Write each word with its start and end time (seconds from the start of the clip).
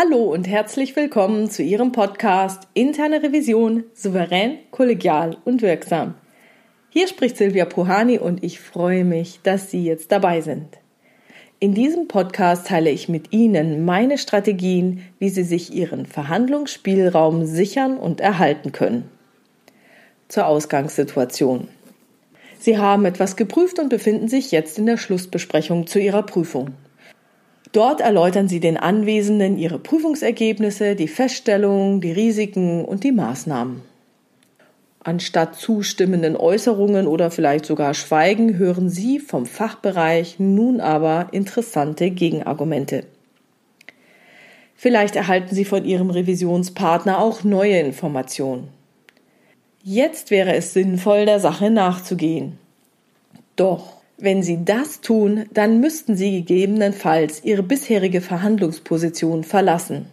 Hallo 0.00 0.32
und 0.32 0.46
herzlich 0.46 0.94
willkommen 0.94 1.50
zu 1.50 1.64
Ihrem 1.64 1.90
Podcast 1.90 2.68
Interne 2.72 3.20
Revision 3.20 3.82
souverän, 3.94 4.58
kollegial 4.70 5.36
und 5.44 5.60
wirksam. 5.60 6.14
Hier 6.88 7.08
spricht 7.08 7.36
Silvia 7.36 7.64
Puhani 7.64 8.16
und 8.20 8.44
ich 8.44 8.60
freue 8.60 9.02
mich, 9.02 9.40
dass 9.42 9.72
Sie 9.72 9.82
jetzt 9.82 10.12
dabei 10.12 10.40
sind. 10.40 10.78
In 11.58 11.74
diesem 11.74 12.06
Podcast 12.06 12.68
teile 12.68 12.90
ich 12.90 13.08
mit 13.08 13.32
Ihnen 13.32 13.84
meine 13.84 14.18
Strategien, 14.18 15.02
wie 15.18 15.30
Sie 15.30 15.42
sich 15.42 15.74
Ihren 15.74 16.06
Verhandlungsspielraum 16.06 17.44
sichern 17.44 17.96
und 17.98 18.20
erhalten 18.20 18.70
können. 18.70 19.10
Zur 20.28 20.46
Ausgangssituation. 20.46 21.66
Sie 22.60 22.78
haben 22.78 23.04
etwas 23.04 23.34
geprüft 23.34 23.80
und 23.80 23.88
befinden 23.88 24.28
sich 24.28 24.52
jetzt 24.52 24.78
in 24.78 24.86
der 24.86 24.96
Schlussbesprechung 24.96 25.88
zu 25.88 25.98
Ihrer 25.98 26.22
Prüfung. 26.22 26.74
Dort 27.72 28.00
erläutern 28.00 28.48
sie 28.48 28.60
den 28.60 28.76
Anwesenden 28.76 29.58
ihre 29.58 29.78
Prüfungsergebnisse, 29.78 30.94
die 30.94 31.08
Feststellungen, 31.08 32.00
die 32.00 32.12
Risiken 32.12 32.84
und 32.84 33.04
die 33.04 33.12
Maßnahmen. 33.12 33.82
Anstatt 35.00 35.56
zustimmenden 35.56 36.36
Äußerungen 36.36 37.06
oder 37.06 37.30
vielleicht 37.30 37.66
sogar 37.66 37.94
Schweigen 37.94 38.58
hören 38.58 38.88
Sie 38.88 39.20
vom 39.20 39.46
Fachbereich 39.46 40.36
nun 40.38 40.80
aber 40.80 41.28
interessante 41.32 42.10
Gegenargumente. 42.10 43.04
Vielleicht 44.74 45.16
erhalten 45.16 45.54
Sie 45.54 45.64
von 45.64 45.84
Ihrem 45.84 46.10
Revisionspartner 46.10 47.18
auch 47.18 47.42
neue 47.44 47.78
Informationen. 47.80 48.68
Jetzt 49.82 50.30
wäre 50.30 50.54
es 50.54 50.72
sinnvoll, 50.72 51.26
der 51.26 51.40
Sache 51.40 51.70
nachzugehen. 51.70 52.58
Doch 53.56 53.97
wenn 54.18 54.42
Sie 54.42 54.64
das 54.64 55.00
tun, 55.00 55.46
dann 55.52 55.80
müssten 55.80 56.16
Sie 56.16 56.32
gegebenenfalls 56.32 57.44
Ihre 57.44 57.62
bisherige 57.62 58.20
Verhandlungsposition 58.20 59.44
verlassen. 59.44 60.06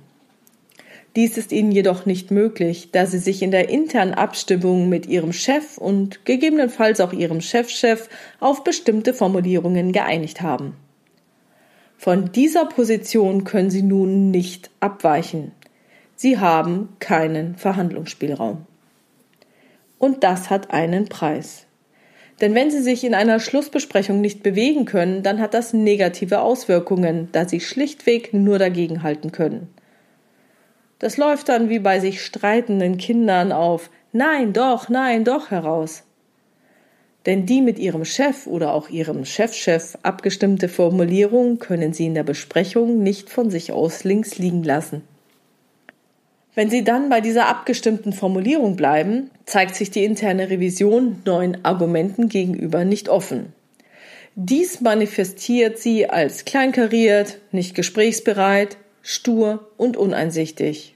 Dies 1.15 1.37
ist 1.37 1.51
Ihnen 1.51 1.71
jedoch 1.71 2.05
nicht 2.05 2.29
möglich, 2.29 2.89
da 2.91 3.07
Sie 3.07 3.17
sich 3.17 3.41
in 3.41 3.49
der 3.49 3.69
internen 3.69 4.13
Abstimmung 4.13 4.89
mit 4.89 5.07
Ihrem 5.07 5.33
Chef 5.33 5.77
und 5.77 6.23
gegebenenfalls 6.25 7.01
auch 7.01 7.13
Ihrem 7.13 7.41
Chefchef 7.41 8.09
auf 8.39 8.63
bestimmte 8.63 9.13
Formulierungen 9.13 9.91
geeinigt 9.91 10.41
haben. 10.41 10.75
Von 11.97 12.31
dieser 12.31 12.65
Position 12.65 13.43
können 13.43 13.71
Sie 13.71 13.81
nun 13.81 14.29
nicht 14.29 14.69
abweichen. 14.81 15.51
Sie 16.15 16.37
haben 16.37 16.89
keinen 16.99 17.55
Verhandlungsspielraum. 17.55 18.65
Und 19.97 20.23
das 20.23 20.49
hat 20.49 20.71
einen 20.71 21.07
Preis. 21.07 21.64
Denn 22.41 22.53
wenn 22.53 22.69
Sie 22.69 22.81
sich 22.81 23.03
in 23.03 23.13
einer 23.13 23.39
Schlussbesprechung 23.39 24.19
nicht 24.19 24.43
bewegen 24.43 24.85
können, 24.85 25.23
dann 25.23 25.39
hat 25.39 25.53
das 25.53 25.73
negative 25.73 26.41
Auswirkungen, 26.41 27.29
da 27.31 27.47
Sie 27.47 27.61
schlichtweg 27.61 28.33
nur 28.33 28.59
dagegenhalten 28.59 29.31
können. 29.31 29.69
Das 30.99 31.17
läuft 31.17 31.49
dann 31.49 31.69
wie 31.69 31.79
bei 31.79 31.99
sich 31.99 32.21
streitenden 32.21 32.97
Kindern 32.97 33.51
auf 33.51 33.89
Nein, 34.11 34.53
doch, 34.53 34.87
nein, 34.87 35.25
doch 35.25 35.51
heraus. 35.51 36.03
Denn 37.25 37.45
die 37.45 37.61
mit 37.61 37.79
ihrem 37.79 38.05
Chef 38.05 38.47
oder 38.47 38.73
auch 38.73 38.89
ihrem 38.89 39.25
Chefchef 39.25 39.97
abgestimmte 40.03 40.69
Formulierung 40.69 41.59
können 41.59 41.91
Sie 41.91 42.05
in 42.05 42.13
der 42.13 42.23
Besprechung 42.23 43.03
nicht 43.03 43.29
von 43.29 43.49
sich 43.49 43.71
aus 43.71 44.03
links 44.03 44.37
liegen 44.37 44.63
lassen. 44.63 45.01
Wenn 46.55 46.69
Sie 46.69 46.85
dann 46.85 47.09
bei 47.09 47.19
dieser 47.19 47.47
abgestimmten 47.47 48.13
Formulierung 48.13 48.77
bleiben, 48.77 49.29
zeigt 49.45 49.75
sich 49.75 49.91
die 49.91 50.05
interne 50.05 50.49
Revision 50.49 51.21
neuen 51.25 51.63
Argumenten 51.65 52.29
gegenüber 52.29 52.85
nicht 52.85 53.09
offen. 53.09 53.53
Dies 54.37 54.81
manifestiert 54.81 55.77
sie 55.77 56.09
als 56.09 56.43
kleinkariert, 56.43 57.39
nicht 57.51 57.73
gesprächsbereit, 57.73 58.77
stur 59.01 59.71
und 59.77 59.95
uneinsichtig. 59.95 60.95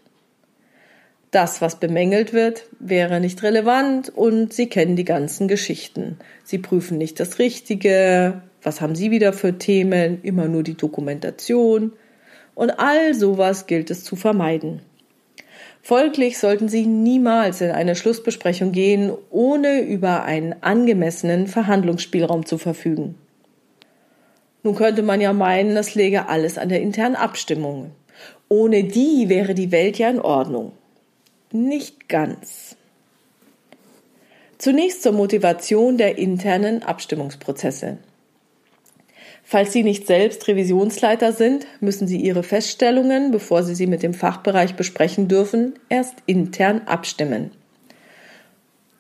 Das, 1.32 1.62
was 1.62 1.80
bemängelt 1.80 2.34
wird, 2.34 2.66
wäre 2.80 3.20
nicht 3.20 3.44
relevant 3.44 4.10
und 4.10 4.52
Sie 4.52 4.68
kennen 4.68 4.96
die 4.96 5.06
ganzen 5.06 5.48
Geschichten. 5.48 6.18
Sie 6.44 6.58
prüfen 6.58 6.98
nicht 6.98 7.20
das 7.20 7.40
Richtige, 7.40 8.42
was 8.64 8.82
haben 8.82 8.96
Sie 8.96 9.12
wieder 9.12 9.32
für 9.32 9.58
Themen, 9.58 10.22
immer 10.24 10.48
nur 10.48 10.64
die 10.64 10.76
Dokumentation 10.76 11.94
und 12.56 12.72
all 12.72 13.14
sowas 13.14 13.68
gilt 13.68 13.92
es 13.92 14.04
zu 14.04 14.16
vermeiden. 14.16 14.82
Folglich 15.82 16.38
sollten 16.38 16.70
Sie 16.70 16.86
niemals 16.86 17.62
in 17.62 17.72
eine 17.72 17.96
Schlussbesprechung 17.96 18.72
gehen, 18.72 19.12
ohne 19.30 19.82
über 19.82 20.24
einen 20.24 20.56
angemessenen 20.62 21.48
Verhandlungsspielraum 21.48 22.46
zu 22.46 22.58
verfügen. 22.58 23.16
Nun 24.64 24.76
könnte 24.76 25.02
man 25.02 25.22
ja 25.22 25.34
meinen, 25.34 25.76
das 25.76 25.96
läge 25.96 26.28
alles 26.28 26.58
an 26.58 26.70
der 26.70 26.82
internen 26.82 27.16
Abstimmung. 27.16 27.92
Ohne 28.50 28.84
die 28.84 29.30
wäre 29.30 29.54
die 29.54 29.72
Welt 29.72 29.98
ja 29.98 30.10
in 30.10 30.20
Ordnung. 30.20 30.74
Nicht 31.52 32.10
ganz. 32.10 32.76
Zunächst 34.58 35.04
zur 35.04 35.14
Motivation 35.14 35.98
der 35.98 36.18
internen 36.18 36.84
Abstimmungsprozesse. 36.84 37.98
Falls 39.52 39.74
Sie 39.74 39.82
nicht 39.82 40.06
selbst 40.06 40.48
Revisionsleiter 40.48 41.34
sind, 41.34 41.66
müssen 41.80 42.08
Sie 42.08 42.18
Ihre 42.18 42.44
Feststellungen, 42.44 43.32
bevor 43.32 43.64
Sie 43.64 43.74
sie 43.74 43.88
mit 43.88 44.04
dem 44.04 44.14
Fachbereich 44.14 44.76
besprechen 44.76 45.28
dürfen, 45.28 45.74
erst 45.90 46.14
intern 46.28 46.84
abstimmen. 46.86 47.50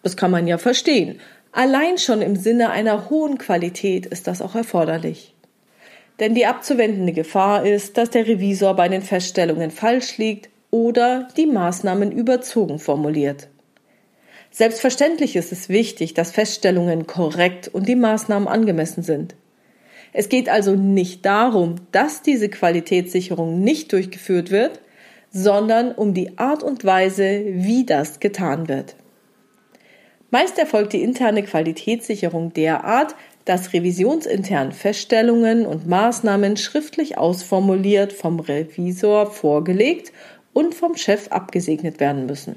Das 0.01 0.17
kann 0.17 0.31
man 0.31 0.47
ja 0.47 0.57
verstehen. 0.57 1.19
Allein 1.51 1.99
schon 1.99 2.23
im 2.23 2.35
Sinne 2.35 2.71
einer 2.71 3.11
hohen 3.11 3.37
Qualität 3.37 4.07
ist 4.07 4.25
das 4.25 4.41
auch 4.41 4.55
erforderlich. 4.55 5.35
Denn 6.19 6.33
die 6.33 6.47
abzuwendende 6.47 7.13
Gefahr 7.13 7.63
ist, 7.63 7.99
dass 7.99 8.09
der 8.09 8.25
Revisor 8.25 8.75
bei 8.75 8.87
den 8.87 9.03
Feststellungen 9.03 9.69
falsch 9.69 10.17
liegt 10.17 10.49
oder 10.71 11.27
die 11.37 11.45
Maßnahmen 11.45 12.11
überzogen 12.11 12.79
formuliert. 12.79 13.49
Selbstverständlich 14.49 15.35
ist 15.35 15.51
es 15.51 15.69
wichtig, 15.69 16.15
dass 16.15 16.31
Feststellungen 16.31 17.05
korrekt 17.05 17.67
und 17.67 17.87
die 17.87 17.95
Maßnahmen 17.95 18.47
angemessen 18.47 19.03
sind. 19.03 19.35
Es 20.13 20.29
geht 20.29 20.49
also 20.49 20.75
nicht 20.75 21.25
darum, 21.25 21.75
dass 21.91 22.21
diese 22.21 22.49
Qualitätssicherung 22.49 23.61
nicht 23.61 23.93
durchgeführt 23.93 24.51
wird, 24.51 24.79
sondern 25.31 25.91
um 25.91 26.13
die 26.13 26.37
Art 26.37 26.63
und 26.63 26.83
Weise, 26.83 27.43
wie 27.45 27.85
das 27.85 28.19
getan 28.19 28.67
wird. 28.67 28.95
Meist 30.31 30.57
erfolgt 30.59 30.93
die 30.93 31.03
interne 31.03 31.43
Qualitätssicherung 31.43 32.53
derart, 32.53 33.15
dass 33.45 33.73
revisionsintern 33.73 34.71
Feststellungen 34.71 35.65
und 35.65 35.87
Maßnahmen 35.87 36.55
schriftlich 36.55 37.17
ausformuliert 37.17 38.13
vom 38.13 38.39
Revisor 38.39 39.31
vorgelegt 39.31 40.11
und 40.53 40.75
vom 40.75 40.95
Chef 40.97 41.29
abgesegnet 41.29 41.99
werden 41.99 42.27
müssen. 42.27 42.55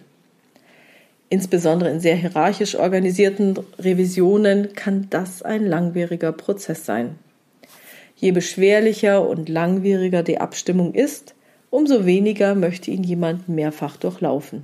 Insbesondere 1.30 1.90
in 1.90 2.00
sehr 2.00 2.16
hierarchisch 2.16 2.74
organisierten 2.74 3.58
Revisionen 3.78 4.74
kann 4.74 5.06
das 5.08 5.42
ein 5.42 5.64
langwieriger 5.64 6.32
Prozess 6.32 6.84
sein. 6.84 7.18
Je 8.22 8.30
beschwerlicher 8.30 9.28
und 9.28 9.48
langwieriger 9.48 10.22
die 10.22 10.38
Abstimmung 10.38 10.94
ist, 10.94 11.34
umso 11.70 12.06
weniger 12.06 12.54
möchte 12.54 12.92
ihn 12.92 13.02
jemand 13.02 13.48
mehrfach 13.48 13.96
durchlaufen. 13.96 14.62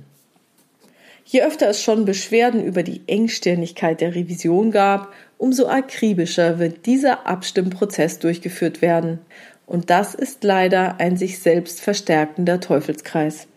Je 1.25 1.43
öfter 1.43 1.67
es 1.67 1.83
schon 1.83 2.05
Beschwerden 2.05 2.63
über 2.63 2.83
die 2.83 3.01
Engstirnigkeit 3.05 3.99
der 3.99 4.15
Revision 4.15 4.71
gab, 4.71 5.11
umso 5.37 5.67
akribischer 5.67 6.57
wird 6.57 6.85
dieser 6.85 7.27
Abstimmprozess 7.27 8.19
durchgeführt 8.19 8.81
werden. 8.81 9.19
Und 9.67 9.89
das 9.89 10.15
ist 10.15 10.45
leider 10.45 11.01
ein 11.01 11.17
sich 11.17 11.39
selbst 11.39 11.81
verstärkender 11.81 12.61
Teufelskreis. 12.61 13.47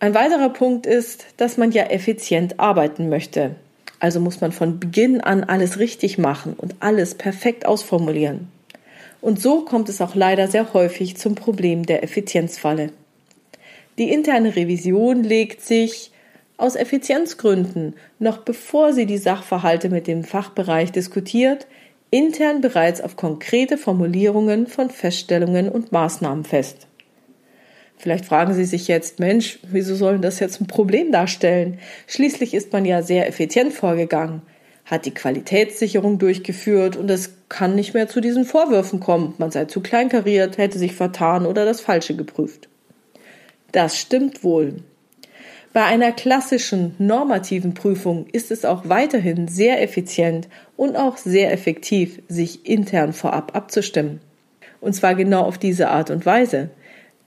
Ein 0.00 0.14
weiterer 0.14 0.48
Punkt 0.48 0.84
ist, 0.86 1.26
dass 1.36 1.58
man 1.58 1.70
ja 1.70 1.84
effizient 1.84 2.58
arbeiten 2.58 3.08
möchte. 3.08 3.54
Also 4.02 4.18
muss 4.18 4.40
man 4.40 4.50
von 4.50 4.80
Beginn 4.80 5.20
an 5.20 5.44
alles 5.44 5.78
richtig 5.78 6.18
machen 6.18 6.54
und 6.58 6.74
alles 6.80 7.14
perfekt 7.14 7.66
ausformulieren. 7.66 8.48
Und 9.20 9.40
so 9.40 9.64
kommt 9.64 9.88
es 9.88 10.00
auch 10.00 10.16
leider 10.16 10.48
sehr 10.48 10.74
häufig 10.74 11.16
zum 11.16 11.36
Problem 11.36 11.86
der 11.86 12.02
Effizienzfalle. 12.02 12.90
Die 13.98 14.10
interne 14.10 14.56
Revision 14.56 15.22
legt 15.22 15.60
sich 15.62 16.10
aus 16.56 16.74
Effizienzgründen, 16.74 17.94
noch 18.18 18.38
bevor 18.38 18.92
sie 18.92 19.06
die 19.06 19.18
Sachverhalte 19.18 19.88
mit 19.88 20.08
dem 20.08 20.24
Fachbereich 20.24 20.90
diskutiert, 20.90 21.68
intern 22.10 22.60
bereits 22.60 23.00
auf 23.00 23.14
konkrete 23.14 23.78
Formulierungen 23.78 24.66
von 24.66 24.90
Feststellungen 24.90 25.68
und 25.68 25.92
Maßnahmen 25.92 26.42
fest. 26.42 26.88
Vielleicht 28.02 28.24
fragen 28.24 28.52
Sie 28.52 28.64
sich 28.64 28.88
jetzt, 28.88 29.20
Mensch, 29.20 29.60
wieso 29.62 29.94
sollen 29.94 30.22
das 30.22 30.40
jetzt 30.40 30.60
ein 30.60 30.66
Problem 30.66 31.12
darstellen? 31.12 31.78
Schließlich 32.08 32.52
ist 32.52 32.72
man 32.72 32.84
ja 32.84 33.00
sehr 33.00 33.28
effizient 33.28 33.72
vorgegangen, 33.72 34.42
hat 34.84 35.06
die 35.06 35.14
Qualitätssicherung 35.14 36.18
durchgeführt 36.18 36.96
und 36.96 37.08
es 37.08 37.34
kann 37.48 37.76
nicht 37.76 37.94
mehr 37.94 38.08
zu 38.08 38.20
diesen 38.20 38.44
Vorwürfen 38.44 38.98
kommen, 38.98 39.34
man 39.38 39.52
sei 39.52 39.66
zu 39.66 39.80
kleinkariert, 39.80 40.58
hätte 40.58 40.80
sich 40.80 40.96
vertan 40.96 41.46
oder 41.46 41.64
das 41.64 41.80
Falsche 41.80 42.16
geprüft. 42.16 42.68
Das 43.70 43.96
stimmt 43.96 44.42
wohl. 44.42 44.82
Bei 45.72 45.84
einer 45.84 46.10
klassischen 46.10 46.96
normativen 46.98 47.72
Prüfung 47.72 48.26
ist 48.32 48.50
es 48.50 48.64
auch 48.64 48.88
weiterhin 48.88 49.46
sehr 49.46 49.80
effizient 49.80 50.48
und 50.76 50.96
auch 50.96 51.18
sehr 51.18 51.52
effektiv, 51.52 52.20
sich 52.26 52.66
intern 52.66 53.12
vorab 53.12 53.54
abzustimmen. 53.54 54.18
Und 54.80 54.94
zwar 54.94 55.14
genau 55.14 55.42
auf 55.42 55.56
diese 55.56 55.88
Art 55.88 56.10
und 56.10 56.26
Weise, 56.26 56.70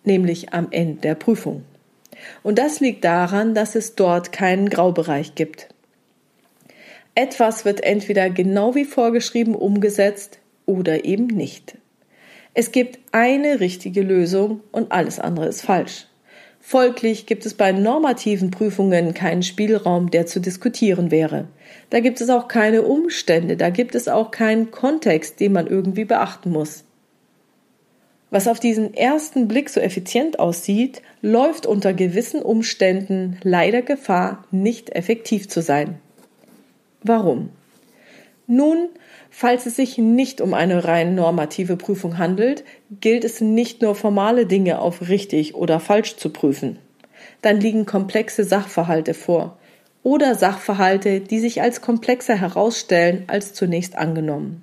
nämlich 0.07 0.53
am 0.53 0.67
Ende 0.71 1.01
der 1.01 1.15
Prüfung. 1.15 1.63
Und 2.43 2.59
das 2.59 2.79
liegt 2.79 3.03
daran, 3.03 3.53
dass 3.53 3.75
es 3.75 3.95
dort 3.95 4.31
keinen 4.31 4.69
Graubereich 4.69 5.35
gibt. 5.35 5.67
Etwas 7.13 7.65
wird 7.65 7.83
entweder 7.83 8.29
genau 8.29 8.75
wie 8.75 8.85
vorgeschrieben 8.85 9.55
umgesetzt 9.55 10.39
oder 10.65 11.05
eben 11.05 11.27
nicht. 11.27 11.77
Es 12.53 12.71
gibt 12.71 12.99
eine 13.11 13.59
richtige 13.59 14.01
Lösung 14.01 14.61
und 14.71 14.91
alles 14.91 15.19
andere 15.19 15.47
ist 15.47 15.61
falsch. 15.61 16.07
Folglich 16.59 17.25
gibt 17.25 17.45
es 17.45 17.53
bei 17.53 17.71
normativen 17.71 18.49
Prüfungen 18.49 19.13
keinen 19.13 19.43
Spielraum, 19.43 20.09
der 20.09 20.25
zu 20.25 20.39
diskutieren 20.39 21.11
wäre. 21.11 21.47
Da 21.91 21.99
gibt 21.99 22.21
es 22.21 22.29
auch 22.29 22.47
keine 22.47 22.81
Umstände, 22.81 23.55
da 23.55 23.69
gibt 23.69 23.93
es 23.93 24.07
auch 24.07 24.31
keinen 24.31 24.71
Kontext, 24.71 25.39
den 25.39 25.53
man 25.53 25.67
irgendwie 25.67 26.05
beachten 26.05 26.49
muss. 26.51 26.83
Was 28.31 28.47
auf 28.47 28.59
diesen 28.59 28.93
ersten 28.93 29.47
Blick 29.47 29.69
so 29.69 29.79
effizient 29.79 30.39
aussieht, 30.39 31.01
läuft 31.21 31.65
unter 31.65 31.93
gewissen 31.93 32.41
Umständen 32.41 33.37
leider 33.43 33.81
Gefahr, 33.81 34.43
nicht 34.51 34.95
effektiv 34.95 35.47
zu 35.47 35.61
sein. 35.61 35.99
Warum? 37.03 37.49
Nun, 38.47 38.89
falls 39.29 39.65
es 39.65 39.75
sich 39.75 39.97
nicht 39.97 40.41
um 40.41 40.53
eine 40.53 40.85
rein 40.85 41.15
normative 41.15 41.77
Prüfung 41.77 42.17
handelt, 42.17 42.63
gilt 42.99 43.23
es 43.23 43.41
nicht 43.41 43.81
nur 43.81 43.95
formale 43.95 44.45
Dinge 44.45 44.79
auf 44.79 45.07
richtig 45.07 45.55
oder 45.55 45.79
falsch 45.79 46.17
zu 46.17 46.29
prüfen. 46.29 46.77
Dann 47.41 47.59
liegen 47.59 47.85
komplexe 47.85 48.43
Sachverhalte 48.43 49.13
vor 49.13 49.57
oder 50.03 50.35
Sachverhalte, 50.35 51.19
die 51.19 51.39
sich 51.39 51.61
als 51.61 51.81
komplexer 51.81 52.35
herausstellen 52.35 53.23
als 53.27 53.53
zunächst 53.53 53.95
angenommen. 53.97 54.61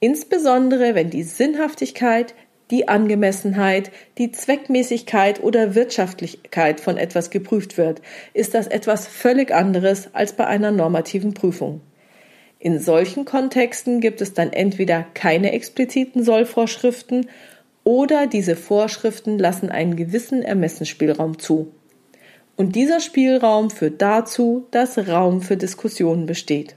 Insbesondere 0.00 0.94
wenn 0.94 1.08
die 1.08 1.22
Sinnhaftigkeit, 1.22 2.34
die 2.70 2.88
Angemessenheit, 2.88 3.90
die 4.18 4.32
Zweckmäßigkeit 4.32 5.42
oder 5.42 5.74
Wirtschaftlichkeit 5.74 6.80
von 6.80 6.96
etwas 6.96 7.30
geprüft 7.30 7.76
wird, 7.76 8.00
ist 8.32 8.54
das 8.54 8.66
etwas 8.66 9.06
völlig 9.06 9.52
anderes 9.52 10.08
als 10.14 10.32
bei 10.32 10.46
einer 10.46 10.70
normativen 10.70 11.34
Prüfung. 11.34 11.80
In 12.58 12.78
solchen 12.78 13.26
Kontexten 13.26 14.00
gibt 14.00 14.22
es 14.22 14.32
dann 14.32 14.52
entweder 14.52 15.04
keine 15.14 15.52
expliziten 15.52 16.24
Sollvorschriften 16.24 17.28
oder 17.84 18.26
diese 18.26 18.56
Vorschriften 18.56 19.38
lassen 19.38 19.68
einen 19.68 19.96
gewissen 19.96 20.42
Ermessensspielraum 20.42 21.38
zu. 21.38 21.72
Und 22.56 22.76
dieser 22.76 23.00
Spielraum 23.00 23.68
führt 23.68 24.00
dazu, 24.00 24.66
dass 24.70 24.96
Raum 24.96 25.42
für 25.42 25.58
Diskussionen 25.58 26.24
besteht. 26.24 26.76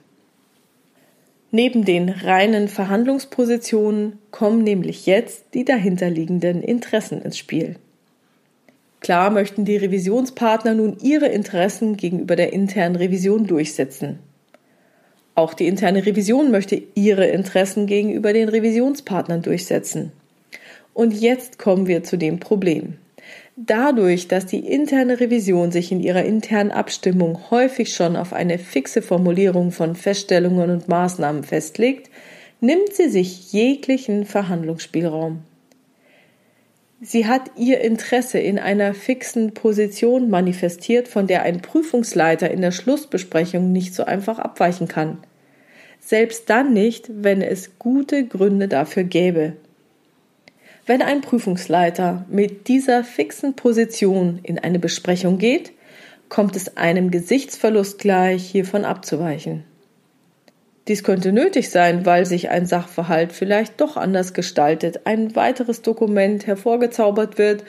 Neben 1.51 1.85
den 1.85 2.09
reinen 2.09 2.67
Verhandlungspositionen 2.67 4.19
kommen 4.31 4.63
nämlich 4.63 5.05
jetzt 5.05 5.45
die 5.53 5.63
dahinterliegenden 5.63 6.61
Interessen 6.61 7.21
ins 7.21 7.37
Spiel. 7.37 7.77
Klar 8.99 9.29
möchten 9.29 9.63
die 9.63 9.77
Revisionspartner 9.77 10.73
nun 10.73 10.97
ihre 11.01 11.27
Interessen 11.27 11.95
gegenüber 11.95 12.35
der 12.35 12.51
internen 12.51 12.97
Revision 12.97 13.47
durchsetzen. 13.47 14.19
Auch 15.35 15.53
die 15.53 15.67
interne 15.67 16.05
Revision 16.05 16.51
möchte 16.51 16.81
ihre 16.95 17.27
Interessen 17.27 17.85
gegenüber 17.85 18.33
den 18.33 18.49
Revisionspartnern 18.49 19.43
durchsetzen. 19.43 20.11
Und 20.93 21.13
jetzt 21.13 21.59
kommen 21.59 21.87
wir 21.87 22.03
zu 22.03 22.17
dem 22.17 22.39
Problem. 22.39 22.97
Dadurch, 23.59 24.27
dass 24.27 24.45
die 24.45 24.59
interne 24.59 25.19
Revision 25.19 25.71
sich 25.71 25.91
in 25.91 25.99
ihrer 25.99 26.23
internen 26.23 26.69
Abstimmung 26.69 27.49
häufig 27.49 27.91
schon 27.91 28.15
auf 28.15 28.31
eine 28.31 28.59
fixe 28.59 29.01
Formulierung 29.01 29.71
von 29.71 29.95
Feststellungen 29.95 30.69
und 30.69 30.87
Maßnahmen 30.87 31.43
festlegt, 31.43 32.11
nimmt 32.61 32.93
sie 32.93 33.09
sich 33.09 33.51
jeglichen 33.51 34.25
Verhandlungsspielraum. 34.25 35.39
Sie 37.01 37.25
hat 37.25 37.49
ihr 37.57 37.81
Interesse 37.81 38.37
in 38.37 38.59
einer 38.59 38.93
fixen 38.93 39.55
Position 39.55 40.29
manifestiert, 40.29 41.07
von 41.07 41.25
der 41.25 41.41
ein 41.41 41.59
Prüfungsleiter 41.59 42.51
in 42.51 42.61
der 42.61 42.71
Schlussbesprechung 42.71 43.71
nicht 43.71 43.95
so 43.95 44.05
einfach 44.05 44.37
abweichen 44.37 44.87
kann. 44.87 45.17
Selbst 45.99 46.47
dann 46.51 46.73
nicht, 46.73 47.09
wenn 47.09 47.41
es 47.41 47.79
gute 47.79 48.23
Gründe 48.23 48.67
dafür 48.67 49.03
gäbe. 49.03 49.53
Wenn 50.87 51.01
ein 51.01 51.19
Prüfungsleiter 51.19 52.25
mit 52.29 52.69
dieser 52.69 53.03
fixen 53.03 53.57
Position 53.57 54.39
in 54.41 54.57
eine 54.57 54.79
Besprechung 54.79 55.37
geht, 55.37 55.73
kommt 56.29 56.55
es 56.55 56.77
einem 56.77 57.11
Gesichtsverlust 57.11 57.99
gleich, 57.99 58.49
hiervon 58.49 58.85
abzuweichen. 58.85 59.65
Dies 60.87 61.03
könnte 61.03 61.33
nötig 61.33 61.69
sein, 61.71 62.05
weil 62.05 62.25
sich 62.25 62.49
ein 62.49 62.65
Sachverhalt 62.65 63.33
vielleicht 63.33 63.81
doch 63.81 63.97
anders 63.97 64.33
gestaltet, 64.33 65.01
ein 65.03 65.35
weiteres 65.35 65.81
Dokument 65.81 66.47
hervorgezaubert 66.47 67.37
wird 67.37 67.65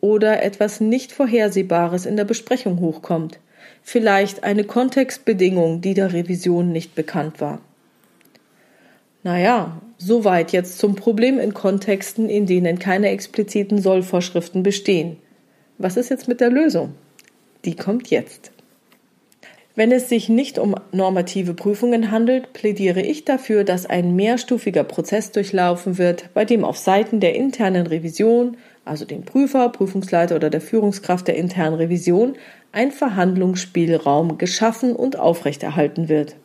oder 0.00 0.42
etwas 0.42 0.80
nicht 0.80 1.12
Vorhersehbares 1.12 2.06
in 2.06 2.16
der 2.16 2.24
Besprechung 2.24 2.80
hochkommt, 2.80 3.38
vielleicht 3.82 4.44
eine 4.44 4.64
Kontextbedingung, 4.64 5.82
die 5.82 5.92
der 5.92 6.14
Revision 6.14 6.72
nicht 6.72 6.94
bekannt 6.94 7.42
war. 7.42 7.60
Naja, 9.22 9.82
soweit 10.04 10.52
jetzt 10.52 10.78
zum 10.78 10.94
Problem 10.96 11.38
in 11.38 11.54
Kontexten, 11.54 12.28
in 12.28 12.46
denen 12.46 12.78
keine 12.78 13.08
expliziten 13.08 13.80
Sollvorschriften 13.80 14.62
bestehen. 14.62 15.16
Was 15.78 15.96
ist 15.96 16.10
jetzt 16.10 16.28
mit 16.28 16.40
der 16.40 16.50
Lösung? 16.50 16.94
Die 17.64 17.76
kommt 17.76 18.10
jetzt. 18.10 18.52
Wenn 19.74 19.90
es 19.90 20.10
sich 20.10 20.28
nicht 20.28 20.58
um 20.58 20.74
normative 20.92 21.54
Prüfungen 21.54 22.10
handelt, 22.10 22.52
plädiere 22.52 23.00
ich 23.00 23.24
dafür, 23.24 23.64
dass 23.64 23.86
ein 23.86 24.14
mehrstufiger 24.14 24.84
Prozess 24.84 25.30
durchlaufen 25.30 25.96
wird, 25.96 26.28
bei 26.34 26.44
dem 26.44 26.62
auf 26.62 26.76
Seiten 26.76 27.20
der 27.20 27.34
internen 27.34 27.86
Revision, 27.86 28.58
also 28.84 29.06
dem 29.06 29.22
Prüfer, 29.22 29.70
Prüfungsleiter 29.70 30.36
oder 30.36 30.50
der 30.50 30.60
Führungskraft 30.60 31.26
der 31.26 31.36
internen 31.36 31.74
Revision, 31.74 32.34
ein 32.72 32.90
Verhandlungsspielraum 32.90 34.36
geschaffen 34.36 34.94
und 34.94 35.18
aufrechterhalten 35.18 36.10
wird. 36.10 36.36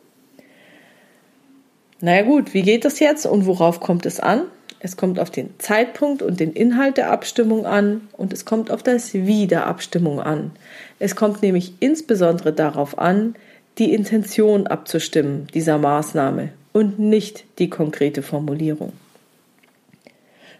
Naja 2.00 2.22
gut, 2.22 2.54
wie 2.54 2.62
geht 2.62 2.84
das 2.84 3.00
jetzt 3.00 3.26
und 3.26 3.46
worauf 3.46 3.80
kommt 3.80 4.06
es 4.06 4.20
an? 4.20 4.42
Es 4.80 4.96
kommt 4.96 5.18
auf 5.18 5.30
den 5.30 5.50
Zeitpunkt 5.58 6.22
und 6.22 6.38
den 6.38 6.52
Inhalt 6.52 6.96
der 6.96 7.10
Abstimmung 7.10 7.66
an 7.66 8.08
und 8.12 8.32
es 8.32 8.44
kommt 8.44 8.70
auf 8.70 8.84
das 8.84 9.14
Wie 9.14 9.48
der 9.48 9.66
Abstimmung 9.66 10.20
an. 10.20 10.52
Es 11.00 11.16
kommt 11.16 11.42
nämlich 11.42 11.72
insbesondere 11.80 12.52
darauf 12.52 12.98
an, 12.98 13.34
die 13.78 13.92
Intention 13.92 14.68
abzustimmen 14.68 15.48
dieser 15.52 15.78
Maßnahme 15.78 16.50
und 16.72 17.00
nicht 17.00 17.44
die 17.58 17.68
konkrete 17.68 18.22
Formulierung. 18.22 18.92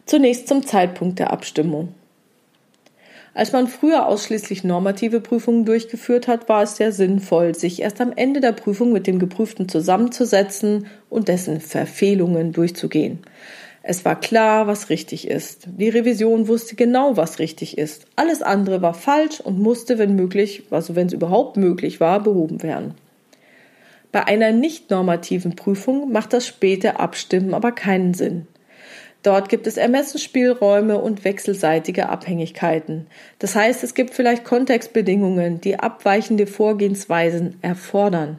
Zunächst 0.06 0.48
zum 0.48 0.66
Zeitpunkt 0.66 1.20
der 1.20 1.32
Abstimmung. 1.32 1.94
Als 3.34 3.52
man 3.52 3.68
früher 3.68 4.06
ausschließlich 4.06 4.64
normative 4.64 5.20
Prüfungen 5.20 5.64
durchgeführt 5.64 6.28
hat, 6.28 6.48
war 6.48 6.62
es 6.62 6.76
sehr 6.76 6.92
sinnvoll, 6.92 7.54
sich 7.54 7.82
erst 7.82 8.00
am 8.00 8.12
Ende 8.14 8.40
der 8.40 8.52
Prüfung 8.52 8.92
mit 8.92 9.06
dem 9.06 9.18
Geprüften 9.18 9.68
zusammenzusetzen 9.68 10.86
und 11.08 11.28
dessen 11.28 11.60
Verfehlungen 11.60 12.52
durchzugehen. 12.52 13.20
Es 13.82 14.04
war 14.04 14.20
klar, 14.20 14.66
was 14.66 14.90
richtig 14.90 15.28
ist. 15.28 15.66
Die 15.78 15.88
Revision 15.88 16.48
wusste 16.48 16.74
genau, 16.74 17.16
was 17.16 17.38
richtig 17.38 17.78
ist. 17.78 18.06
Alles 18.16 18.42
andere 18.42 18.82
war 18.82 18.92
falsch 18.92 19.40
und 19.40 19.58
musste, 19.58 19.98
wenn 19.98 20.14
möglich, 20.14 20.64
also 20.70 20.94
wenn 20.94 21.06
es 21.06 21.12
überhaupt 21.12 21.56
möglich 21.56 22.00
war, 22.00 22.22
behoben 22.22 22.62
werden. 22.62 22.94
Bei 24.10 24.26
einer 24.26 24.52
nicht 24.52 24.90
normativen 24.90 25.54
Prüfung 25.54 26.12
macht 26.12 26.32
das 26.32 26.46
späte 26.46 26.98
Abstimmen 26.98 27.54
aber 27.54 27.72
keinen 27.72 28.14
Sinn. 28.14 28.46
Dort 29.22 29.48
gibt 29.48 29.66
es 29.66 29.76
Ermessensspielräume 29.76 30.98
und 30.98 31.24
wechselseitige 31.24 32.08
Abhängigkeiten. 32.08 33.06
Das 33.38 33.54
heißt, 33.54 33.82
es 33.82 33.94
gibt 33.94 34.14
vielleicht 34.14 34.44
Kontextbedingungen, 34.44 35.60
die 35.60 35.78
abweichende 35.78 36.46
Vorgehensweisen 36.46 37.56
erfordern. 37.60 38.38